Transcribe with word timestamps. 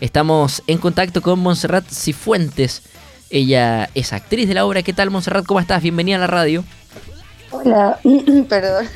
Estamos 0.00 0.62
en 0.68 0.78
contacto 0.78 1.22
con 1.22 1.40
Montserrat 1.40 1.84
Cifuentes. 1.90 2.82
Ella 3.30 3.90
es 3.96 4.12
actriz 4.12 4.46
de 4.46 4.54
la 4.54 4.64
obra. 4.64 4.84
¿Qué 4.84 4.92
tal, 4.92 5.10
Montserrat? 5.10 5.44
¿Cómo 5.44 5.58
estás? 5.58 5.82
Bienvenida 5.82 6.18
a 6.18 6.20
la 6.20 6.26
radio. 6.28 6.62
Hola, 7.50 7.98
perdón. 8.48 8.86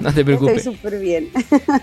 No 0.00 0.12
te 0.12 0.24
preocupes. 0.24 0.56
Estoy 0.56 0.74
súper 0.74 0.98
bien. 0.98 1.30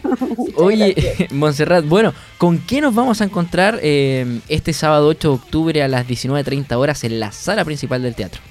Oye, 0.57 1.29
Montserrat, 1.31 1.85
bueno, 1.85 2.13
¿con 2.37 2.57
qué 2.59 2.81
nos 2.81 2.93
vamos 2.93 3.21
a 3.21 3.23
encontrar 3.23 3.79
eh, 3.81 4.41
este 4.49 4.73
sábado 4.73 5.07
8 5.07 5.29
de 5.29 5.33
octubre 5.33 5.81
a 5.81 5.87
las 5.87 6.05
19.30 6.05 6.75
horas 6.75 7.05
en 7.05 7.21
la 7.21 7.31
sala 7.31 7.63
principal 7.63 8.01
del 8.01 8.15
teatro? 8.15 8.41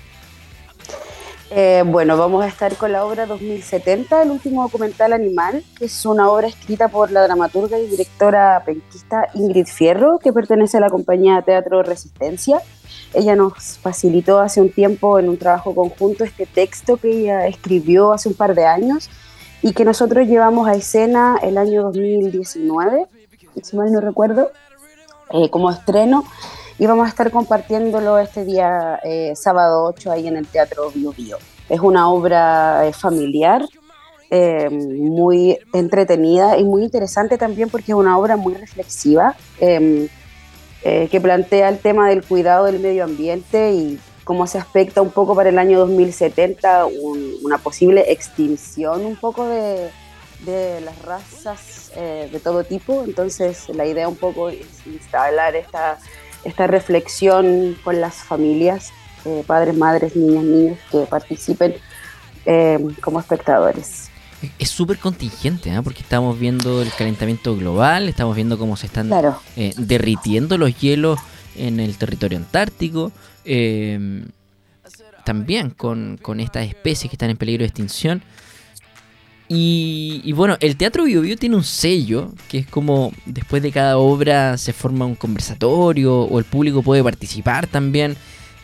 Eh, 1.50 1.84
bueno, 1.86 2.16
vamos 2.16 2.44
a 2.44 2.48
estar 2.48 2.74
con 2.76 2.90
la 2.90 3.04
obra 3.04 3.24
2070, 3.24 4.22
el 4.22 4.30
último 4.32 4.62
documental 4.62 5.12
animal, 5.12 5.62
que 5.78 5.84
es 5.84 6.04
una 6.04 6.28
obra 6.28 6.48
escrita 6.48 6.88
por 6.88 7.12
la 7.12 7.22
dramaturga 7.22 7.78
y 7.78 7.86
directora 7.86 8.62
penquista 8.66 9.28
Ingrid 9.32 9.66
Fierro, 9.66 10.18
que 10.18 10.32
pertenece 10.32 10.78
a 10.78 10.80
la 10.80 10.90
compañía 10.90 11.42
Teatro 11.42 11.84
Resistencia. 11.84 12.60
Ella 13.14 13.36
nos 13.36 13.78
facilitó 13.78 14.40
hace 14.40 14.60
un 14.60 14.70
tiempo 14.70 15.20
en 15.20 15.28
un 15.28 15.38
trabajo 15.38 15.72
conjunto 15.72 16.24
este 16.24 16.46
texto 16.46 16.96
que 16.96 17.10
ella 17.10 17.46
escribió 17.46 18.12
hace 18.12 18.28
un 18.28 18.34
par 18.34 18.56
de 18.56 18.66
años 18.66 19.08
y 19.62 19.72
que 19.72 19.84
nosotros 19.84 20.26
llevamos 20.26 20.68
a 20.68 20.74
escena 20.74 21.38
el 21.42 21.58
año 21.58 21.84
2019, 21.84 23.06
si 23.62 23.76
mal 23.76 23.92
no 23.92 24.00
recuerdo, 24.00 24.50
eh, 25.30 25.48
como 25.48 25.70
estreno 25.70 26.24
y 26.78 26.86
vamos 26.86 27.06
a 27.06 27.08
estar 27.08 27.30
compartiéndolo 27.30 28.18
este 28.18 28.44
día 28.44 29.00
eh, 29.02 29.32
sábado 29.34 29.84
8 29.84 30.12
ahí 30.12 30.28
en 30.28 30.36
el 30.36 30.46
Teatro 30.46 30.90
Bio 30.94 31.12
Bio. 31.12 31.38
Es 31.68 31.80
una 31.80 32.10
obra 32.10 32.86
eh, 32.86 32.92
familiar, 32.92 33.62
eh, 34.30 34.68
muy 34.70 35.58
entretenida 35.72 36.58
y 36.58 36.64
muy 36.64 36.82
interesante 36.82 37.38
también 37.38 37.70
porque 37.70 37.92
es 37.92 37.96
una 37.96 38.18
obra 38.18 38.36
muy 38.36 38.54
reflexiva 38.54 39.36
que 41.10 41.20
plantea 41.20 41.68
el 41.68 41.80
tema 41.80 42.08
del 42.08 42.22
cuidado 42.24 42.66
del 42.66 42.78
medio 42.78 43.02
ambiente 43.02 43.72
y 43.72 43.98
cómo 44.22 44.46
se 44.46 44.58
aspecta 44.58 45.02
un 45.02 45.10
poco 45.10 45.34
para 45.34 45.48
el 45.48 45.58
año 45.58 45.80
2070 45.80 46.86
una 47.42 47.58
posible 47.58 48.12
extinción 48.12 49.04
un 49.04 49.16
poco 49.16 49.48
de, 49.48 49.90
de 50.44 50.80
las 50.82 51.02
razas 51.02 51.90
de 51.96 52.40
todo 52.40 52.62
tipo. 52.62 53.02
Entonces 53.04 53.68
la 53.70 53.84
idea 53.84 54.06
un 54.06 54.14
poco 54.14 54.48
es 54.48 54.86
instalar 54.86 55.56
esta 55.56 55.98
esta 56.46 56.66
reflexión 56.66 57.76
con 57.82 58.00
las 58.00 58.14
familias, 58.14 58.92
eh, 59.24 59.42
padres, 59.46 59.76
madres, 59.76 60.14
niñas, 60.14 60.44
niños 60.44 60.78
que 60.90 60.98
participen 61.00 61.74
eh, 62.44 62.78
como 63.00 63.18
espectadores. 63.18 64.10
Es 64.58 64.70
súper 64.70 64.98
contingente, 64.98 65.70
¿eh? 65.74 65.80
porque 65.82 66.02
estamos 66.02 66.38
viendo 66.38 66.82
el 66.82 66.92
calentamiento 66.92 67.56
global, 67.56 68.08
estamos 68.08 68.36
viendo 68.36 68.58
cómo 68.58 68.76
se 68.76 68.86
están 68.86 69.10
derritiendo 69.76 70.56
los 70.56 70.78
hielos 70.78 71.18
en 71.56 71.80
el 71.80 71.96
territorio 71.96 72.38
antártico, 72.38 73.10
también 75.24 75.70
con, 75.70 76.18
con 76.22 76.38
estas 76.38 76.68
especies 76.68 77.10
que 77.10 77.16
están 77.16 77.30
en 77.30 77.36
peligro 77.36 77.62
de 77.62 77.68
extinción. 77.68 78.22
Y, 79.48 80.32
bueno, 80.32 80.56
el 80.60 80.76
Teatro 80.76 81.04
Bio, 81.04 81.36
tiene 81.36 81.54
un 81.54 81.64
sello, 81.64 82.32
que 82.48 82.58
es 82.58 82.66
como 82.66 83.12
después 83.26 83.62
de 83.62 83.70
cada 83.70 83.96
obra 83.96 84.58
se 84.58 84.72
forma 84.72 85.06
un 85.06 85.14
conversatorio 85.14 86.22
o 86.22 86.38
el 86.38 86.44
público 86.44 86.82
puede 86.82 87.04
participar 87.04 87.68
también, 87.68 88.16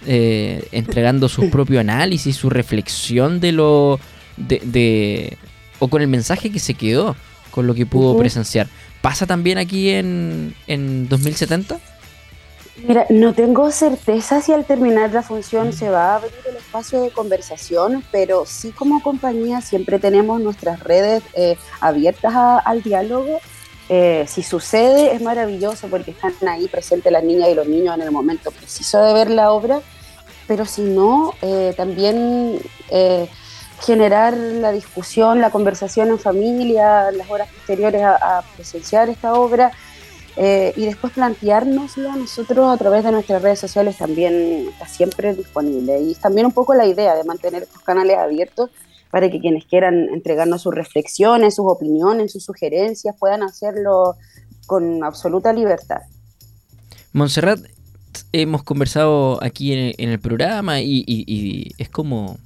eh, 0.06 0.66
entregando 0.72 1.28
su 1.28 1.50
propio 1.50 1.80
análisis, 1.80 2.36
su 2.36 2.50
reflexión 2.50 3.40
de 3.40 3.52
lo... 3.52 4.00
De, 4.36 5.36
o 5.78 5.88
con 5.88 6.00
el 6.00 6.08
mensaje 6.08 6.50
que 6.50 6.58
se 6.58 6.74
quedó 6.74 7.14
con 7.50 7.66
lo 7.66 7.74
que 7.74 7.86
pudo 7.86 8.16
presenciar. 8.16 8.66
¿Pasa 9.02 9.26
también 9.26 9.58
aquí 9.58 9.90
en, 9.90 10.54
en 10.66 11.08
2070? 11.08 11.78
Mira, 12.76 13.06
no 13.10 13.34
tengo 13.34 13.70
certeza 13.70 14.40
si 14.40 14.52
al 14.52 14.64
terminar 14.64 15.12
la 15.12 15.22
función 15.22 15.74
se 15.74 15.90
va 15.90 16.12
a 16.12 16.16
abrir 16.16 16.32
el 16.48 16.56
espacio 16.56 17.02
de 17.02 17.10
conversación, 17.10 18.02
pero 18.10 18.44
sí 18.46 18.72
como 18.72 19.02
compañía 19.02 19.60
siempre 19.60 19.98
tenemos 19.98 20.40
nuestras 20.40 20.80
redes 20.80 21.22
eh, 21.34 21.56
abiertas 21.80 22.32
al 22.34 22.82
diálogo. 22.82 23.40
Eh, 23.90 24.24
si 24.26 24.42
sucede 24.42 25.14
es 25.14 25.20
maravilloso 25.20 25.88
porque 25.88 26.12
están 26.12 26.32
ahí 26.48 26.66
presentes 26.66 27.12
las 27.12 27.22
niñas 27.22 27.50
y 27.50 27.54
los 27.54 27.66
niños 27.66 27.94
en 27.94 28.02
el 28.02 28.10
momento 28.10 28.50
preciso 28.50 29.02
de 29.02 29.12
ver 29.12 29.28
la 29.28 29.52
obra, 29.52 29.82
pero 30.46 30.64
si 30.64 30.80
no, 30.80 31.34
eh, 31.42 31.74
también 31.76 32.58
generar 33.80 34.34
la 34.36 34.70
discusión, 34.72 35.40
la 35.40 35.50
conversación 35.50 36.08
en 36.08 36.18
familia, 36.18 37.10
las 37.10 37.28
horas 37.28 37.48
posteriores 37.50 38.02
a 38.02 38.42
presenciar 38.56 39.08
esta 39.08 39.34
obra 39.34 39.72
eh, 40.36 40.72
y 40.76 40.86
después 40.86 41.12
planteárnoslo 41.12 42.16
nosotros 42.16 42.72
a 42.72 42.76
través 42.78 43.04
de 43.04 43.12
nuestras 43.12 43.42
redes 43.42 43.58
sociales 43.58 43.98
también 43.98 44.68
está 44.70 44.86
siempre 44.86 45.34
disponible. 45.34 46.00
Y 46.00 46.14
también 46.14 46.46
un 46.46 46.52
poco 46.52 46.74
la 46.74 46.86
idea 46.86 47.14
de 47.14 47.24
mantener 47.24 47.64
estos 47.64 47.82
canales 47.82 48.16
abiertos 48.18 48.70
para 49.10 49.30
que 49.30 49.40
quienes 49.40 49.66
quieran 49.66 50.08
entregarnos 50.08 50.62
sus 50.62 50.74
reflexiones, 50.74 51.56
sus 51.56 51.66
opiniones, 51.66 52.32
sus 52.32 52.44
sugerencias, 52.44 53.14
puedan 53.18 53.42
hacerlo 53.42 54.16
con 54.66 55.04
absoluta 55.04 55.52
libertad. 55.52 56.00
Montserrat, 57.12 57.60
hemos 58.32 58.62
conversado 58.62 59.38
aquí 59.42 59.74
en 59.74 60.08
el, 60.08 60.18
programa 60.18 60.80
y, 60.80 61.74
es 61.76 61.90
como, 61.90 62.38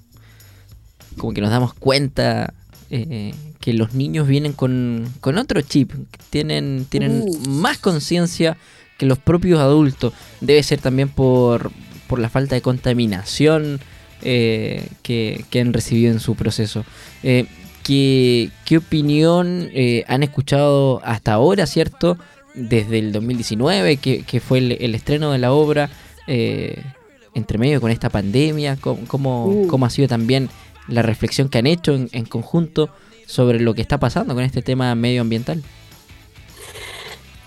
como 1.17 1.33
que 1.33 1.41
nos 1.41 1.51
damos 1.51 1.73
cuenta 1.73 2.53
eh, 2.91 3.35
que 3.61 3.73
los 3.73 3.95
niños 3.95 4.29
vienen 4.29 4.53
con, 4.53 5.11
otro 5.23 5.61
chip, 5.61 5.93
tienen, 6.31 6.87
tienen 6.89 7.23
uh. 7.23 7.49
más 7.49 7.79
conciencia 7.79 8.57
que 8.99 9.07
los 9.07 9.19
propios 9.19 9.61
adultos. 9.61 10.13
Debe 10.41 10.63
ser 10.63 10.81
también 10.81 11.09
por, 11.09 11.71
por 12.07 12.19
la 12.19 12.29
falta 12.29 12.55
de 12.55 12.63
contaminación 12.63 13.81
eh, 14.23 14.89
que, 15.03 15.45
han 15.61 15.73
recibido 15.73 16.13
en 16.13 16.21
su 16.21 16.35
proceso. 16.35 16.85
Eh, 17.23 17.47
¿qué, 17.85 18.51
opinión 18.77 19.69
eh, 19.73 20.05
han 20.09 20.23
escuchado 20.23 21.01
hasta 21.05 21.35
ahora, 21.35 21.67
cierto? 21.67 22.19
Desde 22.55 22.99
el 22.99 23.13
2019, 23.13 23.99
que, 23.99 24.41
fue 24.41 24.59
el, 24.59 24.95
estreno 24.95 25.33
de 25.33 25.39
la 25.39 25.53
obra, 25.53 25.91
entre 26.27 27.59
medio 27.59 27.81
con 27.81 27.91
esta 27.91 28.09
pandemia, 28.09 28.77
¿cómo, 28.77 29.47
uh. 29.47 29.67
cómo, 29.67 29.87
ha 29.87 29.91
sido 29.91 30.09
también 30.09 30.49
la 30.89 31.03
reflexión 31.03 31.49
que 31.49 31.59
han 31.59 31.67
hecho 31.67 31.95
en 31.95 32.25
conjunto 32.27 32.91
sobre 33.27 33.61
lo 33.61 33.75
que 33.75 33.83
está 33.83 33.99
pasando 33.99 34.35
con 34.35 34.45
este 34.45 34.63
tema 34.63 34.95
medioambiental. 34.95 35.63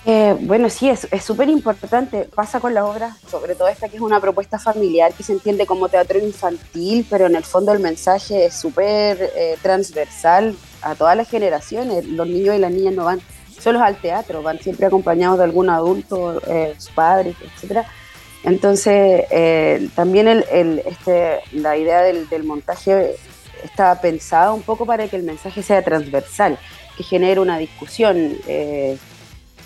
Eh, 0.05 0.35
bueno, 0.41 0.69
sí, 0.69 0.89
es 0.89 1.07
súper 1.23 1.49
importante. 1.49 2.27
Pasa 2.33 2.59
con 2.59 2.73
la 2.73 2.85
obra, 2.85 3.15
sobre 3.29 3.55
todo 3.55 3.67
esta 3.67 3.89
que 3.89 3.97
es 3.97 4.01
una 4.01 4.19
propuesta 4.19 4.57
familiar 4.57 5.13
que 5.13 5.23
se 5.23 5.33
entiende 5.33 5.65
como 5.65 5.89
teatro 5.89 6.17
infantil, 6.19 7.05
pero 7.09 7.27
en 7.27 7.35
el 7.35 7.43
fondo 7.43 7.73
el 7.73 7.79
mensaje 7.79 8.45
es 8.45 8.55
súper 8.55 9.31
eh, 9.35 9.57
transversal 9.61 10.55
a 10.81 10.95
todas 10.95 11.15
las 11.15 11.29
generaciones. 11.29 12.05
Los 12.05 12.27
niños 12.27 12.55
y 12.55 12.59
las 12.59 12.71
niñas 12.71 12.93
no 12.93 13.05
van 13.05 13.21
solos 13.59 13.81
al 13.81 13.97
teatro, 13.97 14.41
van 14.41 14.59
siempre 14.59 14.87
acompañados 14.87 15.37
de 15.37 15.43
algún 15.43 15.69
adulto, 15.69 16.41
eh, 16.47 16.73
sus 16.77 16.91
padres, 16.91 17.35
etc. 17.61 17.85
Entonces, 18.43 19.25
también 19.95 20.29
el, 20.29 20.81
este, 20.85 21.39
la 21.51 21.75
idea 21.75 22.01
del, 22.01 22.29
del 22.29 22.45
montaje 22.45 23.17
está 23.63 23.99
pensado 24.01 24.53
un 24.53 24.61
poco 24.61 24.85
para 24.85 25.07
que 25.07 25.15
el 25.15 25.23
mensaje 25.23 25.63
sea 25.63 25.83
transversal, 25.83 26.57
que 26.97 27.03
genere 27.03 27.39
una 27.39 27.57
discusión. 27.57 28.35
Eh, 28.47 28.97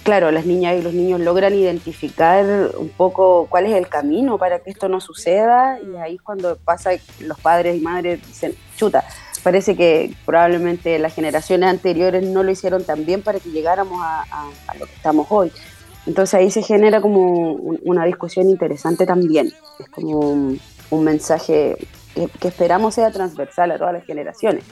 claro, 0.04 0.32
las 0.32 0.46
niñas 0.46 0.78
y 0.78 0.82
los 0.82 0.94
niños 0.94 1.20
logran 1.22 1.54
identificar 1.54 2.46
un 2.78 2.90
poco 2.90 3.48
cuál 3.50 3.66
es 3.66 3.74
el 3.74 3.88
camino 3.88 4.38
para 4.38 4.60
que 4.60 4.70
esto 4.70 4.90
no 4.90 5.00
suceda 5.00 5.80
y 5.80 5.96
ahí 5.98 6.16
es 6.16 6.22
cuando 6.22 6.58
pasa 6.58 6.92
los 7.20 7.40
padres 7.40 7.78
y 7.78 7.80
madres 7.80 8.26
dicen, 8.28 8.54
chuta, 8.76 9.04
parece 9.44 9.76
que 9.76 10.14
probablemente 10.26 11.00
las 11.00 11.14
generaciones 11.14 11.70
anteriores 11.70 12.24
no 12.24 12.44
lo 12.44 12.52
hicieron 12.52 12.84
tan 12.84 13.06
bien 13.06 13.22
para 13.22 13.40
que 13.40 13.50
llegáramos 13.50 14.00
a, 14.02 14.50
lo 14.78 14.86
que 14.86 14.94
estamos 14.94 15.28
hoy. 15.30 15.52
Entonces 16.06 16.34
ahí 16.34 16.52
se 16.52 16.62
genera 16.62 17.00
como 17.00 17.54
una 17.54 18.04
discusión 18.04 18.50
interesante 18.50 19.06
también, 19.06 19.54
es 19.80 19.90
como 19.90 20.20
un 20.20 21.04
mensaje 21.04 21.78
que, 22.14 22.48
esperamos 22.48 22.96
sea 22.96 23.12
transversal 23.12 23.72
a 23.72 23.78
todas 23.78 23.94
las 23.94 24.06
generaciones. 24.06 24.64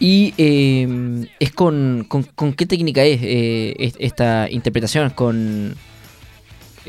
¿Y 0.00 0.32
em, 0.36 1.26
es 1.40 1.52
con, 1.52 2.06
con, 2.08 2.52
qué 2.52 2.66
técnica 2.66 3.02
es 3.02 3.20
eh, 3.22 3.92
esta 3.98 4.48
interpretación? 4.48 5.10
Con, 5.10 5.76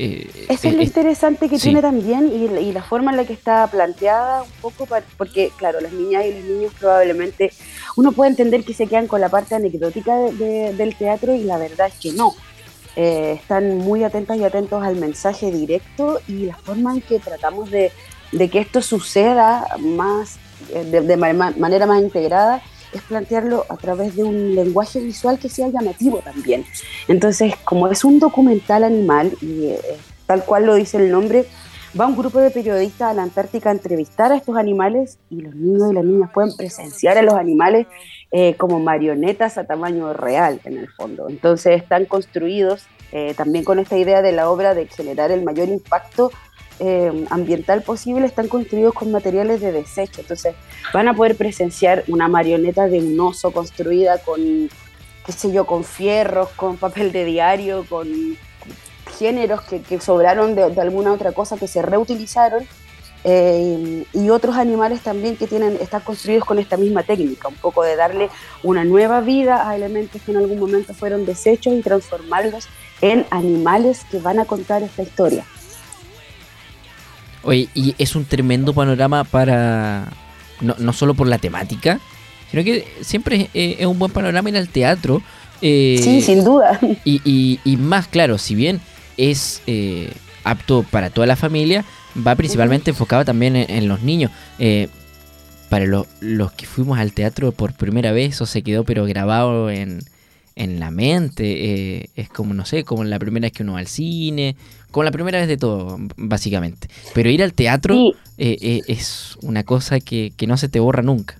eh, 0.01 0.30
Eso 0.48 0.69
es 0.69 0.75
lo 0.75 0.81
interesante 0.81 1.50
que 1.50 1.57
tiene 1.57 1.81
también 1.81 2.31
y, 2.31 2.72
la 2.72 2.81
forma 2.81 3.12
en 3.12 3.18
la 3.18 3.25
que 3.25 3.34
está 3.34 3.68
planteada 3.68 4.44
un 4.44 4.52
poco, 4.62 4.88
porque 5.18 5.52
claro, 5.57 5.81
las 5.81 5.92
niñas 5.92 6.25
y 6.25 6.34
los 6.34 6.44
niños 6.44 6.74
probablemente, 6.80 7.52
uno 7.98 8.13
puede 8.13 8.30
entender 8.30 8.63
que 8.63 8.74
se 8.74 8.88
quedan 8.88 9.07
con 9.07 9.19
la 9.19 9.28
parte 9.28 9.56
anecdótica 9.56 10.16
del 10.16 10.95
teatro 10.95 11.36
y 11.36 11.44
la 11.44 11.57
verdad 11.57 11.88
es 11.88 11.95
que 11.95 12.13
no. 12.13 12.34
Eh, 12.95 13.34
están 13.42 13.78
muy 13.78 14.04
atentas 14.04 14.38
y 14.38 14.44
atentos 14.44 14.81
al 14.84 14.95
mensaje 14.95 15.52
directo 15.52 16.22
y 16.28 16.45
la 16.45 16.56
forma 16.56 16.94
en 16.94 17.02
que 17.02 17.19
tratamos 17.19 17.69
de, 17.69 17.92
de 18.31 18.50
que 18.50 18.60
esto 18.60 18.81
suceda 18.81 19.66
más 19.80 20.40
eh, 20.74 20.84
de, 20.84 21.18
manera 21.18 21.86
más 21.86 22.02
integrada 22.02 22.62
es 22.94 23.02
plantearlo 23.04 23.66
a 23.70 23.78
través 23.78 24.16
de 24.16 24.24
un 24.24 24.56
lenguaje 24.56 25.00
visual 25.00 25.40
que 25.40 25.50
sea 25.50 25.70
llamativo 25.70 26.20
también. 26.20 26.66
Entonces, 27.08 27.56
como 27.64 27.88
es 27.88 28.04
un 28.04 28.20
documental 28.20 28.84
animal, 28.84 29.31
y 29.42 29.68
eh, 29.68 29.80
tal 30.26 30.44
cual 30.44 30.66
lo 30.66 30.76
dice 30.76 30.98
el 30.98 31.12
nombre, 31.12 31.46
va 32.00 32.08
un 32.08 32.18
grupo 32.18 32.40
de 32.40 32.50
periodistas 32.50 33.12
a 33.12 33.14
la 33.14 33.24
Antártica 33.24 33.70
a 33.70 33.74
entrevistar 33.74 34.31
a 34.31 34.38
estos 34.38 34.58
animales 34.58 35.20
y 35.30 35.42
los 35.42 35.56
niños 35.56 35.92
y 35.92 35.96
las 35.96 36.04
niñas 36.04 36.31
pueden 36.34 36.56
presenciar 36.56 37.18
a 37.18 37.22
los 37.22 37.36
animales 37.36 37.88
eh, 38.31 38.56
como 38.56 38.80
marionetas 38.80 39.58
a 39.58 39.66
tamaño 39.66 40.14
real 40.14 40.60
en 40.66 40.78
el 40.78 40.88
fondo. 40.90 41.30
Entonces 41.30 41.81
están 41.81 42.06
construidos 42.06 42.86
también 43.36 43.66
con 43.66 43.80
esta 43.80 43.98
idea 43.98 44.22
de 44.22 44.31
la 44.31 44.52
obra 44.52 44.76
de 44.76 44.86
generar 44.86 45.31
el 45.31 45.44
mayor 45.44 45.68
impacto 45.68 46.30
eh, 46.80 47.26
ambiental 47.30 47.81
posible, 47.84 48.26
están 48.26 48.48
construidos 48.48 48.94
con 48.94 49.12
materiales 49.12 49.62
de 49.62 49.72
desecho. 49.72 50.22
Entonces 50.22 50.56
van 50.94 51.08
a 51.08 51.14
poder 51.14 51.36
presenciar 51.36 52.04
una 52.08 52.28
marioneta 52.28 52.88
de 52.88 53.00
un 53.00 53.20
oso 53.20 53.52
construida 53.52 54.20
con, 54.20 54.70
qué 55.26 55.31
sé 55.31 55.52
yo, 55.52 55.66
con 55.66 55.84
fierros, 55.84 56.50
con 56.56 56.78
papel 56.78 57.12
de 57.12 57.26
diario, 57.26 57.86
con 57.90 58.08
géneros 59.18 59.62
que, 59.62 60.00
sobraron 60.00 60.56
de, 60.56 60.64
alguna 60.80 61.12
otra 61.12 61.34
cosa 61.34 61.58
que 61.58 61.68
se 61.68 61.81
reutilizaron 61.81 62.66
eh, 63.26 64.06
y 64.14 64.30
otros 64.30 64.56
animales 64.56 65.02
también 65.02 65.36
que 65.36 65.46
tienen, 65.46 65.78
están 65.81 66.02
construidos 66.02 66.46
con 66.46 66.58
esta 66.58 66.78
misma 66.78 67.04
técnica, 67.04 67.50
un 67.50 67.56
poco 67.56 67.84
de 67.84 67.98
darle 67.98 68.30
una 68.64 68.86
nueva 68.86 69.20
vida 69.20 69.68
a 69.68 69.76
elementos 69.76 70.22
que 70.22 70.31
en 70.31 70.38
algún 70.38 70.60
momento 70.60 70.94
fueron 70.94 71.26
desechos 71.26 71.74
y 71.74 71.81
transformarlos 71.81 72.70
en 73.02 73.26
animales 73.30 74.06
que 74.10 74.20
van 74.20 74.40
a 74.40 74.46
contar 74.46 74.84
esta 74.84 75.04
historia. 75.04 75.46
Oye, 77.44 77.70
y 77.74 77.96
es 77.98 78.16
un 78.16 78.26
tremendo 78.26 78.74
panorama 78.74 79.24
para, 79.24 80.08
no, 80.62 80.76
no 80.78 80.94
solo 80.94 81.14
por 81.14 81.28
la 81.28 81.38
temática, 81.38 82.00
sino 82.52 82.64
que 82.64 82.86
siempre 83.02 83.50
es, 83.54 83.86
un 83.86 84.00
buen 84.00 84.12
panorama 84.12 84.50
ir 84.50 84.58
al 84.58 84.70
teatro. 84.70 85.22
Eh, 85.62 86.00
sí, 86.04 86.22
sin 86.22 86.44
duda. 86.44 86.80
Y, 87.06 87.22
y, 87.24 87.60
y, 87.64 87.78
más 87.78 88.08
claro, 88.08 88.38
si 88.38 88.56
bien 88.56 88.82
es 89.18 89.62
eh, 89.68 90.12
apto 90.44 90.84
para 90.84 91.10
toda 91.10 91.28
la 91.28 91.36
familia, 91.36 91.86
va 92.26 92.36
principalmente 92.36 92.92
enfocado 92.92 93.26
también 93.26 93.56
en, 93.56 93.88
los 93.88 94.02
niños. 94.02 94.32
Eh, 94.58 94.88
para 95.70 95.86
los 95.86 96.52
que 96.54 96.66
fuimos 96.66 96.98
al 96.98 97.14
teatro 97.14 97.52
por 97.52 97.74
primera 97.74 98.12
vez, 98.12 98.36
eso 98.36 98.46
se 98.46 98.64
quedó 98.64 98.84
pero 98.84 99.06
grabado 99.06 99.70
en, 99.70 100.00
en 100.60 100.80
la 100.80 100.92
mente. 100.92 102.02
Eh, 102.02 102.10
es 102.16 102.30
como, 102.30 102.54
no 102.54 102.66
sé, 102.66 102.84
como 102.84 103.04
la 103.04 103.18
primera 103.18 103.46
vez 103.46 103.54
que 103.54 103.64
uno 103.64 103.74
va 103.74 103.80
al 103.80 103.88
cine, 103.88 104.56
como 104.92 105.04
la 105.04 105.12
primera 105.12 105.40
vez 105.40 105.48
de 105.48 105.58
todo, 105.58 105.98
básicamente. 106.18 106.88
Pero 107.16 107.30
ir 107.30 107.42
al 107.42 107.54
teatro 107.54 107.96
es 108.38 109.38
una 109.42 109.64
cosa 109.64 110.00
que, 110.00 110.32
que 110.38 110.46
no 110.46 110.58
se 110.58 110.70
te 110.70 110.80
borra 110.80 111.02
nunca. 111.02 111.36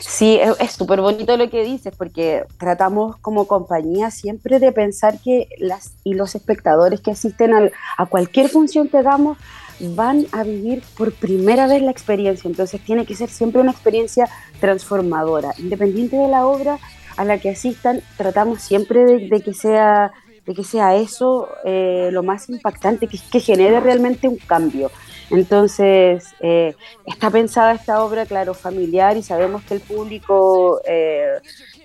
Sí, 0.00 0.38
es 0.60 0.72
súper 0.72 1.00
bonito 1.00 1.36
lo 1.36 1.48
que 1.50 1.64
dices, 1.64 1.94
porque 1.96 2.44
tratamos 2.58 3.16
como 3.18 3.46
compañía 3.46 4.10
siempre 4.10 4.58
de 4.58 4.72
pensar 4.72 5.18
que 5.18 5.48
las 5.58 5.92
y 6.04 6.14
los 6.14 6.34
espectadores 6.34 7.00
que 7.00 7.10
asisten 7.10 7.52
a 7.96 8.06
cualquier 8.06 8.48
función 8.48 8.88
que 8.88 8.98
hagamos 8.98 9.38
van 9.80 10.26
a 10.32 10.44
vivir 10.44 10.82
por 10.96 11.12
primera 11.12 11.66
vez 11.66 11.82
la 11.82 11.90
experiencia. 11.90 12.48
Entonces 12.48 12.80
tiene 12.84 13.06
que 13.06 13.14
ser 13.14 13.30
siempre 13.30 13.60
una 13.60 13.72
experiencia 13.72 14.28
transformadora. 14.60 15.54
Independiente 15.58 16.16
de 16.16 16.28
la 16.28 16.46
obra 16.46 16.78
a 17.16 17.24
la 17.24 17.38
que 17.38 17.50
asistan, 17.50 18.00
tratamos 18.16 18.60
siempre 18.62 19.04
de, 19.04 19.40
que 19.40 19.54
sea 19.54 20.12
de 20.46 20.54
que 20.54 20.64
sea 20.64 20.96
eso 20.96 21.48
eh, 21.64 22.08
lo 22.12 22.22
más 22.22 22.48
impactante, 22.48 23.06
que, 23.06 23.40
genere 23.40 23.78
realmente 23.80 24.26
un 24.26 24.36
cambio. 24.38 24.90
Entonces, 25.30 26.24
eh, 26.40 26.74
está 27.06 27.30
pensada 27.30 27.72
esta 27.72 28.02
obra, 28.04 28.26
claro, 28.26 28.52
familiar 28.52 29.16
y 29.16 29.22
sabemos 29.22 29.62
que 29.62 29.74
el 29.74 29.80
público 29.80 30.80
eh, 30.84 31.38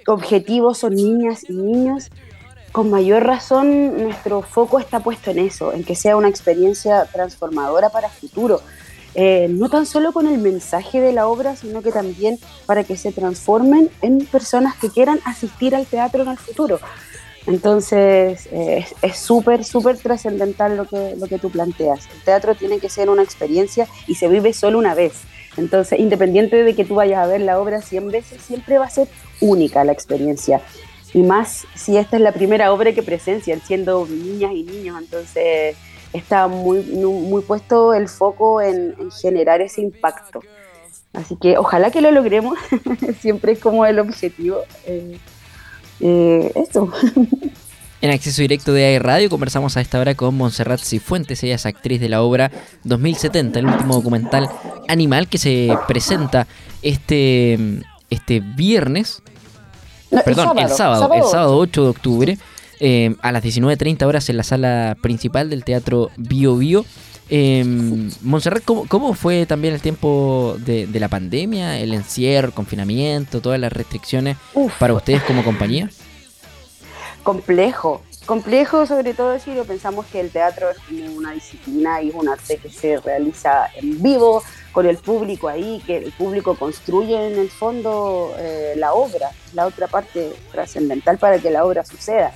objetivo 0.08 0.74
son 0.74 0.96
niñas 0.96 1.44
y 1.48 1.54
niños. 1.54 2.10
Con 2.72 2.90
mayor 2.90 3.26
razón, 3.26 4.02
nuestro 4.04 4.42
foco 4.42 4.80
está 4.80 5.00
puesto 5.00 5.32
en 5.32 5.40
eso, 5.40 5.72
en 5.72 5.84
que 5.84 5.96
sea 5.96 6.18
una 6.18 6.28
experiencia 6.28 7.06
transformadora 7.06 7.90
para 7.90 8.08
el 8.08 8.14
futuro. 8.14 8.62
Eh, 9.20 9.48
no 9.50 9.68
tan 9.68 9.88
solo 9.88 10.14
con 10.14 10.28
el 10.28 10.38
mensaje 10.38 11.02
de 11.02 11.12
la 11.12 11.28
obra, 11.28 11.56
sino 11.56 11.82
que 11.82 11.92
también 11.92 12.38
para 12.68 12.84
que 12.84 12.96
se 12.96 13.12
transformen 13.12 13.90
en 14.04 14.24
personas 14.28 14.76
que 14.76 14.92
quieran 14.92 15.20
asistir 15.26 15.74
al 15.74 15.88
teatro 15.88 16.22
en 16.22 16.30
el 16.30 16.38
futuro. 16.38 16.80
Entonces, 17.48 18.48
eh, 18.52 18.86
es 19.02 19.18
súper, 19.18 19.64
súper 19.64 19.98
trascendental 19.98 20.78
lo 20.78 20.86
que, 20.86 21.16
lo 21.18 21.26
que 21.26 21.40
tú 21.40 21.50
planteas. 21.50 22.08
El 22.14 22.22
teatro 22.22 22.54
tiene 22.54 22.78
que 22.78 22.90
ser 22.90 23.10
una 23.10 23.24
experiencia 23.24 23.88
y 24.06 24.14
se 24.14 24.28
vive 24.28 24.54
solo 24.54 24.78
una 24.78 24.94
vez. 24.94 25.14
Entonces, 25.58 26.00
independiente 26.00 26.64
de 26.64 26.76
que 26.76 26.86
tú 26.86 26.94
vayas 26.94 27.24
a 27.24 27.26
ver 27.26 27.42
la 27.42 27.60
obra 27.60 27.82
100 27.82 28.10
veces, 28.12 28.40
siempre 28.44 28.78
va 28.78 28.86
a 28.86 28.92
ser 28.92 29.08
única 29.42 29.84
la 29.84 29.94
experiencia. 29.94 30.62
Y 31.16 31.24
más 31.24 31.66
si 31.74 31.98
esta 31.98 32.18
es 32.18 32.22
la 32.22 32.34
primera 32.34 32.72
obra 32.72 32.92
que 32.92 33.02
presencian, 33.02 33.62
siendo 33.62 34.06
niñas 34.06 34.52
y 34.54 34.62
niños. 34.62 35.02
Entonces, 35.02 35.76
está 36.14 36.48
muy, 36.48 36.84
muy 36.84 37.42
puesto 37.42 37.94
el 37.94 38.08
foco 38.08 38.62
en, 38.62 38.96
generar 39.22 39.62
ese 39.62 39.82
impacto. 39.82 40.42
Así 41.14 41.36
que 41.36 41.58
ojalá 41.58 41.90
que 41.92 42.02
lo 42.02 42.12
logremos, 42.12 42.58
siempre 43.20 43.54
es 43.54 43.60
como 43.60 43.86
el 43.86 44.00
objetivo. 44.00 44.60
Eh, 44.86 45.18
eh, 46.00 46.52
eso. 46.56 46.92
En 48.00 48.12
acceso 48.12 48.44
directo 48.44 48.74
de 48.74 48.86
AE 48.86 49.00
Radio 49.00 49.28
conversamos 49.28 49.76
a 49.76 49.82
esta 49.82 50.00
hora 50.00 50.14
con 50.14 50.36
Montserrat 50.36 50.80
Cifuentes, 50.80 51.42
ella 51.44 51.56
es 51.56 51.66
actriz 51.66 52.00
de 52.00 52.10
la 52.10 52.22
obra 52.22 52.52
2070, 52.84 53.58
el 53.58 53.66
último 53.66 53.96
documental 53.96 54.50
animal 54.88 55.28
que 55.28 55.40
se 55.40 55.76
presenta 55.88 56.46
este, 56.84 57.58
este 58.12 58.40
viernes, 58.40 59.24
perdón, 60.24 60.60
el 60.60 60.70
sábado, 60.70 61.12
el 61.12 61.24
sábado, 61.24 61.58
8 61.58 61.84
de 61.84 61.90
octubre, 61.90 62.38
eh, 62.80 63.16
a 63.22 63.32
las 63.32 63.44
19.30 63.44 64.06
horas 64.06 64.30
en 64.30 64.38
la 64.38 64.44
sala 64.44 64.98
principal 65.02 65.50
del 65.50 65.64
Teatro 65.64 66.12
Bio 66.18 66.58
Bio. 66.58 66.86
Eh, 67.30 67.64
Montserrat, 68.22 68.64
¿cómo, 68.64 69.14
fue 69.14 69.46
también 69.46 69.74
el 69.74 69.82
tiempo 69.82 70.56
de, 70.60 70.88
la 70.94 71.10
pandemia, 71.10 71.80
el 71.80 71.94
encierro, 71.94 72.48
el 72.48 72.54
confinamiento, 72.54 73.42
todas 73.42 73.60
las 73.60 73.74
restricciones 73.74 74.38
para 74.80 74.94
ustedes 74.94 75.22
como 75.24 75.44
compañía? 75.44 75.90
complejo, 77.28 78.04
complejo 78.26 78.86
sobre 78.86 79.14
todo 79.14 79.38
si 79.38 79.54
lo 79.54 79.66
pensamos 79.66 80.06
que 80.06 80.22
el 80.22 80.30
teatro 80.30 80.70
es 80.70 80.78
una 81.14 81.34
disciplina 81.34 82.02
y 82.02 82.08
es 82.08 82.16
un 82.16 82.30
arte 82.30 82.56
que 82.56 82.70
se 82.70 83.02
realiza 83.02 83.68
en 83.76 84.02
vivo, 84.02 84.42
con 84.72 84.86
el 84.86 84.96
público 84.96 85.50
ahí, 85.50 85.84
que 85.86 85.98
el 85.98 86.14
público 86.14 86.56
construye 86.56 87.28
en 87.28 87.38
el 87.38 87.50
fondo 87.50 88.34
eh, 88.38 88.76
la 88.78 88.94
obra, 88.94 89.32
la 89.54 89.66
otra 89.66 89.88
parte 89.88 90.32
trascendental 90.54 91.18
para 91.18 91.38
que 91.40 91.52
la 91.52 91.66
obra 91.66 91.84
suceda. 91.84 92.32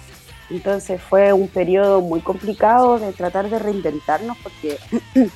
Entonces 0.51 1.01
fue 1.01 1.31
un 1.31 1.48
periodo 1.48 2.01
muy 2.01 2.19
complicado 2.19 3.00
de 3.00 3.13
tratar 3.13 3.50
de 3.50 3.57
reinventarnos 3.57 4.38
porque 4.43 4.77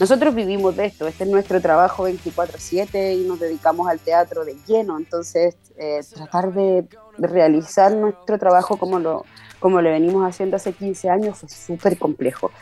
nosotros 0.00 0.34
vivimos 0.34 0.76
de 0.76 0.86
esto, 0.86 1.08
este 1.08 1.24
es 1.24 1.30
nuestro 1.30 1.60
trabajo 1.60 2.08
24/7 2.08 3.16
y 3.20 3.26
nos 3.26 3.40
dedicamos 3.40 3.88
al 3.88 3.98
teatro 3.98 4.44
de 4.44 4.56
lleno, 4.66 4.96
entonces 4.96 5.56
eh, 5.76 6.00
tratar 6.14 6.52
de 6.52 6.86
realizar 7.18 7.92
nuestro 7.92 8.38
trabajo 8.38 8.76
como 8.76 9.00
lo, 9.00 9.24
como 9.58 9.80
lo 9.80 9.90
venimos 9.90 10.24
haciendo 10.24 10.56
hace 10.56 10.72
15 10.72 11.10
años 11.10 11.38
fue 11.38 11.48
súper 11.48 11.98
complejo. 11.98 12.52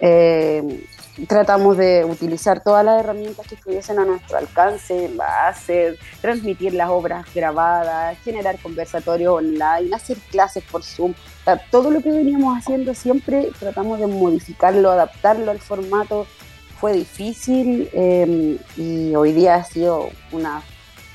Eh, 0.00 0.86
tratamos 1.26 1.76
de 1.76 2.04
utilizar 2.04 2.62
todas 2.62 2.84
las 2.84 3.00
herramientas 3.00 3.46
que 3.46 3.54
estuviesen 3.54 3.98
a 3.98 4.04
nuestro 4.04 4.38
alcance, 4.38 5.10
hacer, 5.46 5.98
transmitir 6.20 6.74
las 6.74 6.90
obras 6.90 7.26
grabadas, 7.34 8.18
generar 8.18 8.58
conversatorios 8.58 9.34
online, 9.34 9.94
hacer 9.94 10.18
clases 10.30 10.64
por 10.64 10.82
Zoom. 10.82 11.14
todo 11.70 11.90
lo 11.90 12.00
que 12.00 12.10
veníamos 12.10 12.56
haciendo 12.58 12.94
siempre 12.94 13.50
tratamos 13.58 13.98
de 13.98 14.06
modificarlo, 14.06 14.90
adaptarlo 14.90 15.50
al 15.50 15.60
formato. 15.60 16.26
Fue 16.78 16.92
difícil 16.92 17.90
eh, 17.92 18.58
y 18.76 19.14
hoy 19.14 19.32
día 19.32 19.56
ha 19.56 19.64
sido 19.64 20.08
una 20.32 20.62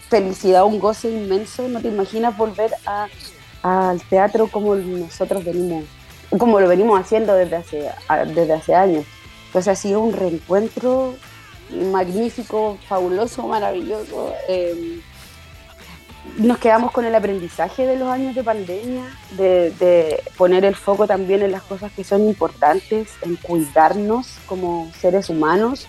felicidad, 0.09 0.65
un 0.65 0.79
goce 0.79 1.09
inmenso. 1.09 1.67
No 1.67 1.81
te 1.81 1.88
imaginas 1.88 2.38
volver 2.38 2.71
al 3.63 4.01
teatro 4.09 4.47
como 4.47 4.75
nosotros 4.75 5.43
venimos, 5.43 5.85
como 6.38 6.59
lo 6.59 6.67
venimos 6.67 7.00
haciendo 7.00 7.33
desde 7.33 7.55
hace, 7.55 7.89
desde 8.35 8.53
hace 8.53 8.75
años. 8.75 9.05
Entonces 9.55 9.71
ha 9.71 9.81
sido 9.81 10.01
un 10.01 10.12
reencuentro 10.12 11.15
magnífico, 11.89 12.77
fabuloso, 12.89 13.47
maravilloso. 13.47 14.33
Em, 14.50 15.00
nos 16.39 16.57
quedamos 16.57 16.91
con 16.91 17.05
el 17.05 17.15
aprendizaje 17.15 17.85
de 17.85 17.95
los 17.95 18.09
años 18.09 18.35
de 18.35 18.43
pandemia, 18.43 19.05
de, 19.38 19.71
de, 19.79 20.21
poner 20.38 20.65
el 20.65 20.75
foco 20.75 21.07
también 21.07 21.41
en 21.41 21.53
las 21.53 21.62
cosas 21.62 21.89
que 21.93 22.03
son 22.03 22.27
importantes, 22.27 23.12
en 23.21 23.38
cuidarnos 23.38 24.39
como 24.45 24.91
seres 25.00 25.29
humanos, 25.29 25.88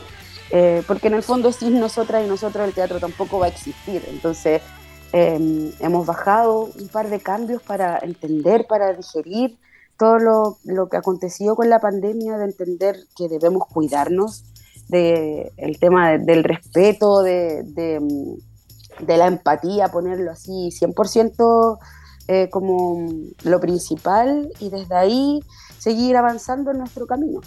eh, 0.53 0.85
porque 0.87 1.09
en 1.09 1.15
el 1.15 1.25
fondo 1.25 1.51
sin 1.51 1.81
nosotras 1.81 2.25
y 2.25 2.29
nosotros 2.29 2.69
el 2.69 2.73
teatro 2.73 3.01
tampoco 3.01 3.41
va 3.41 3.47
a 3.47 3.49
existir. 3.49 4.01
Entonces 4.07 4.63
em, 5.11 5.73
hemos 5.81 6.07
bajado 6.07 6.71
un 6.73 6.87
par 6.87 7.11
de 7.11 7.19
cambios 7.19 7.61
para 7.63 7.99
entender, 7.99 8.65
para 8.69 8.93
digerir 8.93 9.59
todo 9.99 10.19
lo, 10.19 10.59
lo 10.65 10.89
que 10.89 10.97
aconteció 10.97 11.57
con 11.57 11.71
la 11.71 11.81
pandemia, 11.81 12.37
de 12.39 12.45
entender 12.45 12.97
que 13.17 13.29
debemos 13.29 13.67
cuidarnos, 13.69 14.45
de 14.89 15.53
el 15.57 15.79
tema 15.79 16.17
del 16.19 16.45
respeto, 16.45 17.23
de, 17.23 17.65
de 19.01 19.17
la 19.17 19.27
empatía, 19.27 19.89
ponerlo 19.89 20.31
así 20.31 20.71
100% 20.71 21.79
eh, 22.29 22.49
como 22.51 23.09
lo 23.45 23.61
principal 23.61 24.49
y 24.59 24.71
desde 24.71 24.97
ahí 24.97 25.41
seguir 25.79 26.17
avanzando 26.17 26.73
en 26.73 26.79
nuestro 26.79 27.07
camino. 27.07 27.41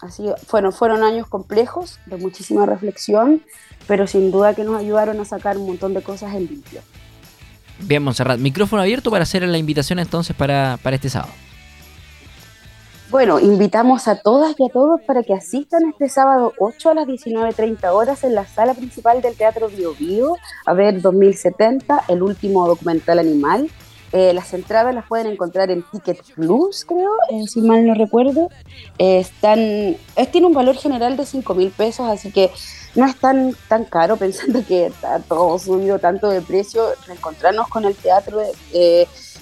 Así, 0.00 0.26
bueno, 0.50 0.72
fueron 0.72 1.02
años 1.02 1.26
complejos, 1.26 1.98
de 2.06 2.16
muchísima 2.18 2.66
reflexión, 2.66 3.42
pero 3.86 4.06
sin 4.06 4.30
duda 4.30 4.54
que 4.54 4.64
nos 4.64 4.78
ayudaron 4.78 5.20
a 5.20 5.24
sacar 5.24 5.56
un 5.56 5.66
montón 5.66 5.94
de 5.94 6.02
cosas 6.02 6.34
en 6.34 6.46
limpio. 6.46 6.80
Bien, 7.80 8.02
Monserrat, 8.02 8.38
micrófono 8.38 8.82
abierto 8.82 9.10
para 9.10 9.22
hacer 9.22 9.42
la 9.48 9.58
invitación 9.58 9.98
entonces 9.98 10.36
para, 10.36 10.78
para 10.82 10.96
este 10.96 11.08
sábado. 11.08 11.32
Bueno, 13.10 13.38
invitamos 13.38 14.08
a 14.08 14.16
todas 14.16 14.54
y 14.58 14.64
a 14.64 14.68
todos 14.70 15.00
para 15.02 15.22
que 15.22 15.34
asistan 15.34 15.82
este 15.90 16.08
sábado 16.08 16.54
8 16.58 16.90
a 16.90 16.94
las 16.94 17.06
19.30 17.06 17.92
horas 17.92 18.24
en 18.24 18.34
la 18.34 18.46
sala 18.46 18.72
principal 18.72 19.20
del 19.20 19.36
Teatro 19.36 19.68
Bio 19.68 19.94
Bio 19.94 20.36
a 20.64 20.72
ver 20.72 21.02
2070, 21.02 22.04
el 22.08 22.22
último 22.22 22.66
documental 22.66 23.18
animal. 23.18 23.70
Eh, 24.12 24.32
las 24.32 24.54
entradas 24.54 24.94
las 24.94 25.06
pueden 25.06 25.26
encontrar 25.26 25.70
en 25.70 25.82
Ticket 25.82 26.22
Plus, 26.34 26.84
creo, 26.84 27.10
eh, 27.30 27.46
si 27.46 27.60
mal 27.60 27.84
no 27.86 27.94
recuerdo. 27.94 28.48
Eh, 28.98 29.18
están, 29.18 29.96
tiene 30.32 30.46
un 30.46 30.54
valor 30.54 30.76
general 30.76 31.16
de 31.16 31.26
5 31.26 31.54
mil 31.54 31.70
pesos, 31.70 32.08
así 32.08 32.32
que 32.32 32.50
no 32.94 33.04
es 33.04 33.16
tan, 33.16 33.54
tan 33.68 33.84
caro, 33.84 34.16
pensando 34.18 34.64
que 34.66 34.86
está 34.86 35.18
todo 35.18 35.58
subido 35.58 35.98
tanto 35.98 36.30
de 36.30 36.40
precio. 36.40 36.84
Reencontrarnos 37.06 37.68
con 37.68 37.84
el 37.84 37.94
teatro 37.94 38.40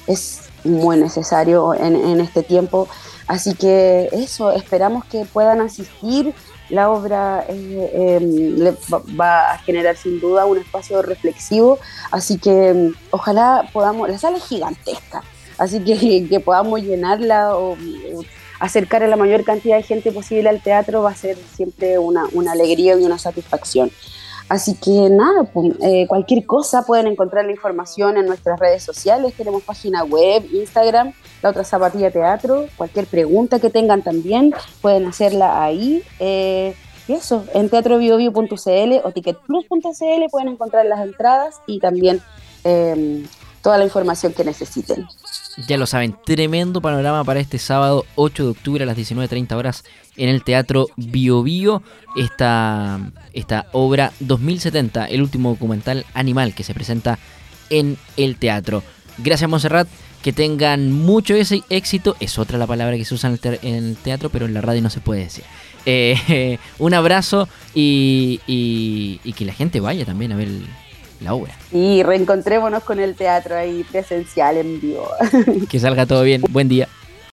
es 0.09 0.41
muy 0.65 0.97
necesario 0.97 1.75
en, 1.75 1.95
en 1.95 2.21
este 2.21 2.43
tiempo 2.43 2.89
Así 3.27 3.55
que 3.55 4.09
eso, 4.13 4.53
esperamos 4.53 5.05
que 5.05 5.25
puedan 5.25 5.61
asistir. 5.61 6.35
La 6.69 6.91
obra 6.91 7.45
eh, 7.49 8.19
em, 8.19 8.75
va 9.21 9.53
a 9.53 9.59
generar 9.59 9.97
sin 9.97 10.21
duda 10.21 10.47
un 10.47 10.59
espacio 10.59 11.03
reflexivo, 11.03 11.79
así 12.11 12.39
que 12.39 12.69
em, 12.69 12.95
ojalá 13.11 13.69
podamos, 13.73 14.09
la 14.09 14.17
sala 14.17 14.39
es 14.39 14.45
gigantesca, 14.45 15.23
así 15.59 15.81
que, 15.85 16.27
que 16.31 16.41
podamos 16.41 16.81
llenarla 16.81 17.57
o, 17.57 17.77
acercar 18.59 19.03
a 19.03 19.09
la 19.09 19.17
mayor 19.17 19.43
cantidad 19.45 19.77
de 19.77 19.83
gente 19.83 20.13
posible 20.13 20.49
al 20.49 20.63
teatro 20.63 21.03
va 21.03 21.11
a 21.11 21.17
ser 21.17 21.37
siempre 21.57 21.99
una, 21.99 22.27
una 22.33 22.53
alegría 22.53 22.95
y 22.97 23.05
una 23.05 23.19
satisfacción. 23.19 23.91
Así 24.53 24.75
que 24.75 25.09
nada, 25.09 25.51
eh, 25.81 26.07
cualquier 26.07 26.45
cosa 26.45 26.83
pueden 26.83 27.07
encontrar 27.07 27.47
la 27.47 27.53
información 27.53 28.19
en 28.19 28.27
nuestras 28.27 28.61
redes 28.61 28.83
sociales, 28.83 29.33
tenemos 29.33 29.63
página 29.63 30.05
web, 30.05 30.45
Instagram, 30.53 31.15
la 31.41 31.49
otra 31.49 31.65
Zapatilla 31.65 32.11
Teatro, 32.11 32.67
cualquier 32.77 33.07
pregunta 33.07 33.61
que 33.61 33.71
tengan 33.71 34.03
también 34.03 34.53
pueden 34.83 35.07
hacerla 35.07 35.65
ahí. 35.65 36.03
Eh, 36.21 36.75
y 37.09 37.15
eso, 37.15 37.47
en 37.55 37.71
teatrobiobio.cl 37.71 38.93
o 39.03 39.11
ticketplus.cl 39.13 40.31
pueden 40.31 40.49
encontrar 40.49 40.85
las 40.85 41.01
entradas 41.01 41.63
y 41.67 41.81
también 41.81 42.21
em, 42.63 43.25
toda 43.63 43.79
la 43.79 43.85
información 43.85 44.33
que 44.33 44.45
necesiten. 44.45 45.07
Ya 45.69 45.77
lo 45.77 45.87
saben, 45.87 46.17
tremendo 46.25 46.81
panorama 46.81 47.25
para 47.25 47.41
este 47.41 47.59
sábado 47.59 48.05
8 48.17 48.45
de 48.45 48.51
octubre 48.51 48.85
a 48.85 48.87
las 48.87 48.97
19.30 48.97 49.55
horas 49.55 49.85
en 50.17 50.29
el 50.29 50.43
Teatro 50.43 50.89
Bio 50.97 51.43
Bio. 51.43 51.83
Esta, 52.17 53.01
esta 53.33 53.67
obra 53.73 54.13
2070, 54.21 55.07
el 55.07 55.23
último 55.23 55.51
documental 55.51 56.05
animal 56.15 56.55
que 56.55 56.65
se 56.65 56.75
presenta 56.75 57.19
en 57.71 57.97
el 58.17 58.37
teatro. 58.37 58.83
Gracias 59.19 59.49
Monserrat, 59.49 59.89
que 60.23 60.33
tengan 60.33 60.93
mucho 60.93 61.35
ese 61.35 61.63
éxito. 61.71 62.17
Es 62.21 62.39
otra 62.39 62.59
la 62.59 62.67
palabra 62.67 62.97
que 62.97 63.05
se 63.05 63.15
usa 63.15 63.31
en 63.31 63.75
el, 63.75 63.97
teatro, 63.97 64.31
pero 64.31 64.47
en 64.47 64.55
la 64.55 64.61
radio 64.61 64.83
no 64.83 64.91
se 64.91 65.01
puede 65.01 65.25
decir. 65.25 65.45
Eh, 65.87 66.59
un 66.79 66.95
abrazo 66.95 67.49
y, 67.75 68.41
y, 68.47 69.33
que 69.35 69.45
la 69.45 69.53
gente 69.53 69.81
vaya 69.81 70.05
también 70.05 70.33
a 70.33 70.37
ver 70.37 70.49
la 71.23 71.35
obra. 71.35 71.55
Y 71.71 72.03
reencontrémonos 72.03 72.83
con 72.85 73.01
el 73.01 73.15
teatro 73.15 73.57
ahí 73.57 73.85
presencial 73.85 74.57
en 74.57 74.81
vivo. 74.81 75.09
Que 75.69 75.79
salga 75.79 76.07
todo 76.07 76.23
bien. 76.23 76.43
Buen 76.51 76.69
día. 76.69 76.89